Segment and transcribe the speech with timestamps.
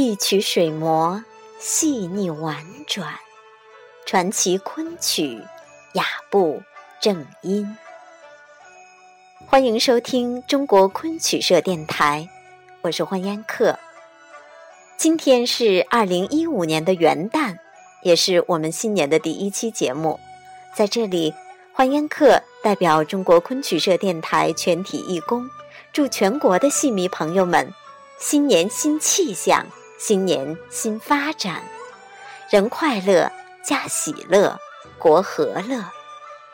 [0.00, 1.24] 一曲水磨，
[1.58, 3.18] 细腻婉转，
[4.06, 5.42] 传奇昆曲，
[5.94, 6.62] 雅步
[7.00, 7.76] 正音。
[9.44, 12.28] 欢迎收听中国昆曲社电台，
[12.82, 13.76] 我是欢烟客。
[14.96, 17.58] 今天是二零一五年的元旦，
[18.04, 20.20] 也是我们新年的第一期节目。
[20.76, 21.34] 在这里，
[21.72, 25.50] 欢烟客代表中国昆曲社电台全体义工，
[25.92, 27.74] 祝全国的戏迷朋友们
[28.20, 29.66] 新年新气象。
[29.98, 31.60] 新年新发展，
[32.48, 33.30] 人快乐，
[33.64, 34.56] 家喜乐，
[34.96, 35.84] 国和乐。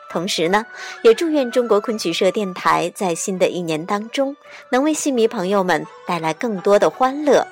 [0.09, 0.65] 同时呢，
[1.03, 4.35] 也祝愿中国昆曲社电台在新的一年当中，
[4.71, 7.45] 能为戏迷朋友们带来更多的欢乐。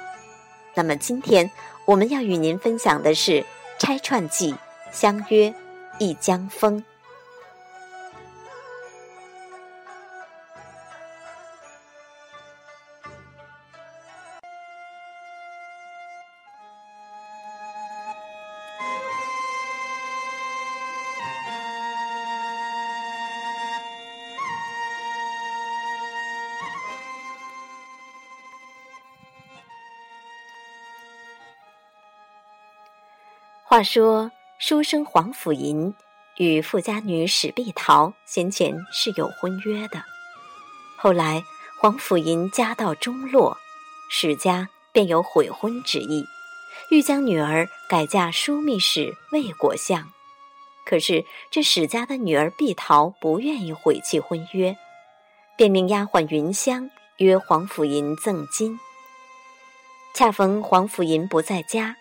[0.73, 1.51] 那么今天
[1.85, 3.31] 我们要与您分享的是
[3.77, 4.53] 《拆串记·
[4.91, 5.53] 相约
[5.99, 6.79] 一江风》。
[33.73, 34.29] 话说，
[34.59, 35.95] 书生黄甫吟
[36.37, 40.03] 与富家女史碧桃先前是有婚约的。
[40.95, 41.43] 后来，
[41.81, 43.57] 黄甫吟家道中落，
[44.11, 46.23] 史家便有悔婚之意，
[46.91, 50.07] 欲将女儿改嫁枢密使魏国相。
[50.85, 54.77] 可是，这史家的女儿碧桃不愿意毁弃婚约，
[55.57, 58.79] 便命丫鬟云香约黄甫吟赠金。
[60.13, 61.95] 恰逢黄甫吟不在家。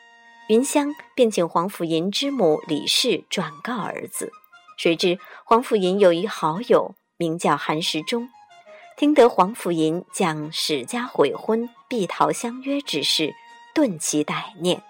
[0.49, 4.33] 云香便请黄甫吟之母李氏转告儿子，
[4.77, 8.29] 谁知黄甫吟有一好友名叫韩时中，
[8.97, 13.33] 听得黄甫吟将史家悔婚、碧桃相约之事，
[13.73, 14.83] 顿起歹念，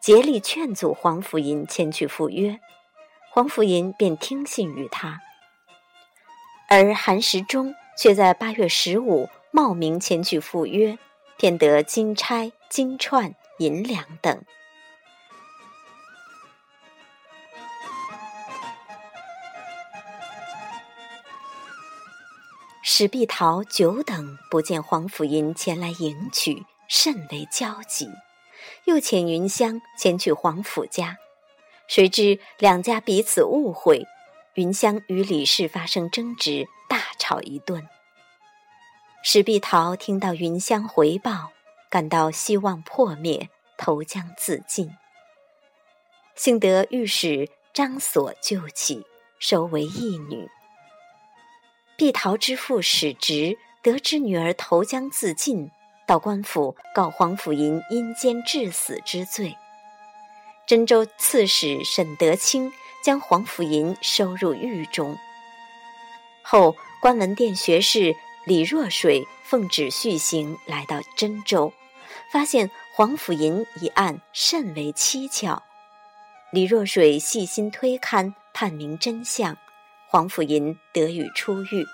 [0.00, 2.58] 竭力劝阻黄甫吟前去赴约。
[3.30, 5.20] 黄甫吟便听信于他，
[6.68, 10.98] 而韩时中却在八月十五冒名前去赴约，
[11.36, 14.42] 骗得金钗、金串、银两等。
[23.00, 28.08] 史碧桃久等不见黄甫吟前来迎娶，甚为焦急，
[28.86, 31.16] 又遣云香前去黄甫家，
[31.86, 34.04] 谁知两家彼此误会，
[34.54, 37.88] 云香与李氏发生争执，大吵一顿。
[39.22, 41.52] 史碧桃听到云香回报，
[41.88, 44.90] 感到希望破灭，投江自尽。
[46.34, 49.06] 幸得御史张所救起，
[49.38, 50.48] 收为义女。
[51.98, 55.72] 碧桃之父史直得知女儿投江自尽，
[56.06, 59.56] 到官府告黄甫吟阴间致死之罪。
[60.64, 62.72] 真州刺史沈德清
[63.02, 65.18] 将黄甫吟收入狱中。
[66.44, 68.14] 后关文殿学士
[68.46, 71.72] 李若水奉旨续行，来到真州，
[72.30, 75.64] 发现黄甫吟一案甚为蹊跷。
[76.52, 79.58] 李若水细心推勘，判明真相。
[80.10, 81.86] 黄甫吟得以出狱，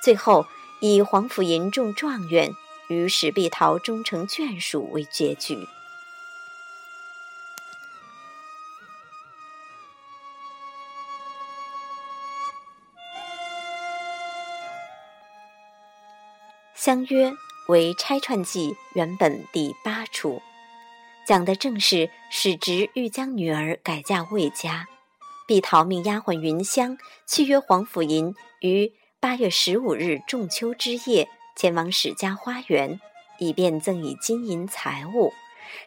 [0.00, 0.46] 最后
[0.80, 2.52] 以黄甫吟中状元
[2.88, 5.66] 与史碧桃终成眷属为结局。
[16.76, 17.32] 相约
[17.68, 20.40] 为拆串记原本第八出，
[21.26, 24.86] 讲的正是史直欲将女儿改嫁魏家。
[25.46, 33.00] 碧桃命丫鬟云香去约黄甫吟于八月十五日仲秋之夜前往史家花园，
[33.38, 35.32] 以便赠以金银财物，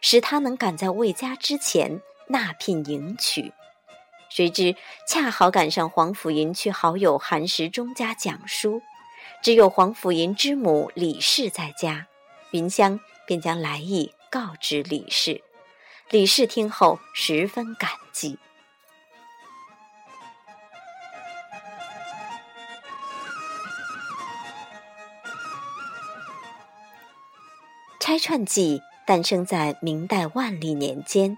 [0.00, 3.52] 使他能赶在魏家之前纳聘迎娶。
[4.28, 4.76] 谁知
[5.08, 8.82] 恰好赶上黄甫吟去好友韩石忠家讲书，
[9.42, 12.06] 只有黄甫吟之母李氏在家，
[12.50, 15.42] 云香便将来意告知李氏。
[16.10, 18.34] 李氏听后十分感激。
[28.06, 31.36] 《拆串记》诞生在明代万历年间，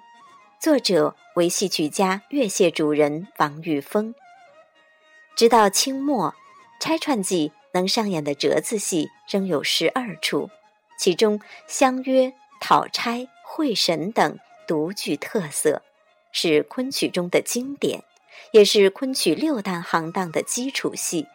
[0.60, 4.14] 作者为戏曲家乐谢主人王玉峰。
[5.34, 6.32] 直到清末，
[6.78, 10.50] 《拆串记》能上演的折子戏仍有十二出，
[10.98, 15.80] 其中相约、讨钗、会审等独具特色，
[16.32, 18.04] 是昆曲中的经典，
[18.52, 21.28] 也是昆曲六旦行当的基础戏。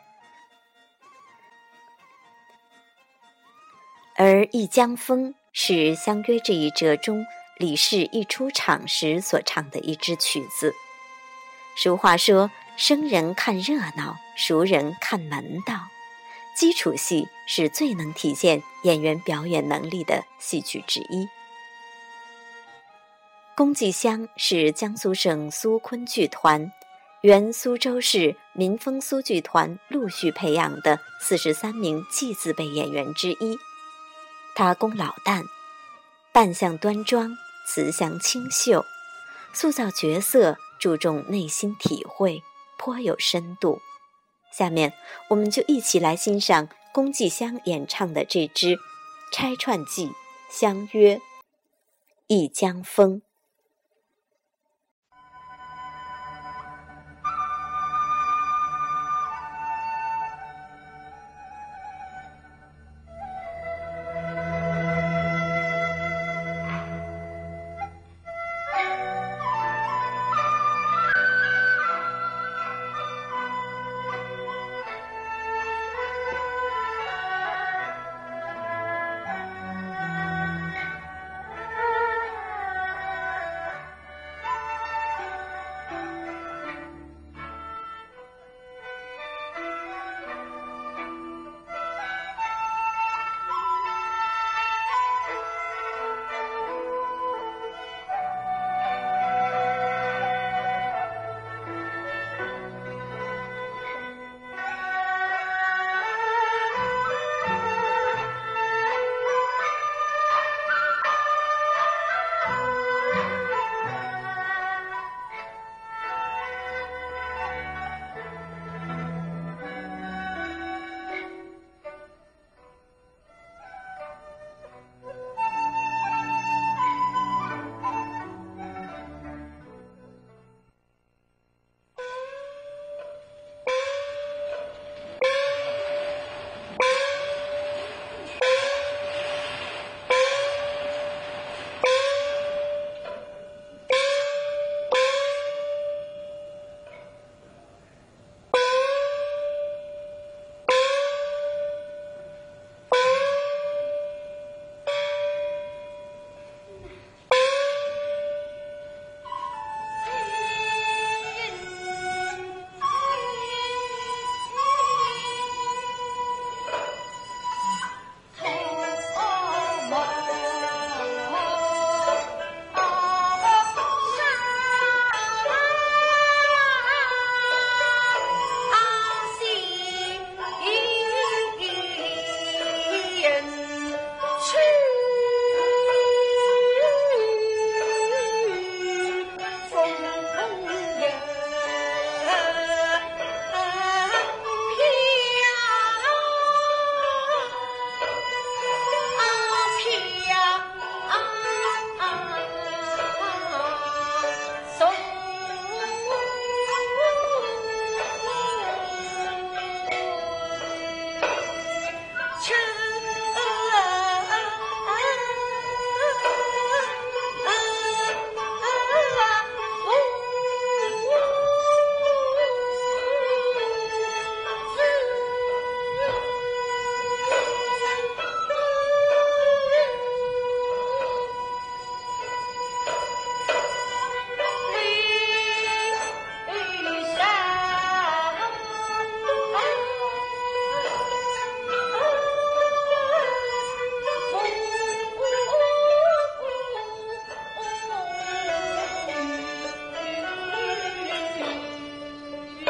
[4.16, 7.26] 而《一江风》是《相约》这一折中
[7.58, 10.74] 李氏一出场时所唱的一支曲子。
[11.76, 15.88] 俗话说：“生人看热闹，熟人看门道。”
[16.56, 21.28] 基础戏是最能体现演员表演能力的戏曲之一。
[23.56, 26.72] 公祭香是江苏省苏昆剧团。
[27.22, 33.58] 原苏州市民风苏剧团陆续培养的四十三名戏字辈演员之一，
[34.56, 35.44] 他功老旦，
[36.32, 37.36] 扮相端庄，
[37.68, 38.86] 慈祥清秀，
[39.54, 42.44] 塑造角色注重内心体会，
[42.78, 43.82] 颇有深度。
[44.56, 44.94] 下面，
[45.30, 48.76] 我们就一起来欣赏龚继香演唱的这支
[49.32, 50.08] 《拆串记·
[50.52, 51.16] 相约》，
[52.28, 53.24] 一江风。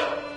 [0.04, 0.33] you.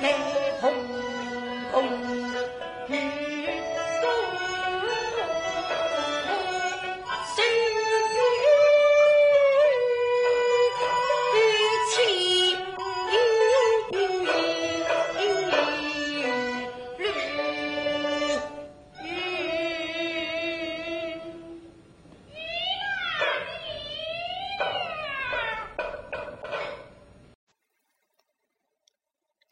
[0.00, 0.14] 内
[0.60, 0.72] 通
[1.72, 2.37] 通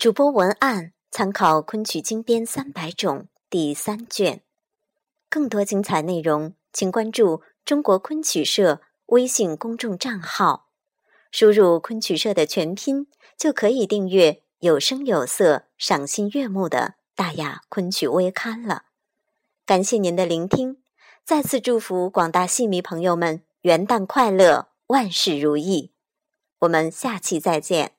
[0.06, 3.18] 主播文案参考《昆曲精编三百种》
[3.50, 4.40] 第三卷。
[5.28, 10.68] 更多精彩内容，请关注中国昆曲社微信公众账号，
[11.32, 18.84] 输入“昆曲社”的全拼，就可以订阅有声有色、赏心悦目的大雅昆曲微刊了。
[19.64, 20.80] 感谢您的聆听，
[21.24, 25.90] 再次祝福广大戏迷朋友们元旦快乐，万事如意。
[26.60, 27.95] 我们下期再见。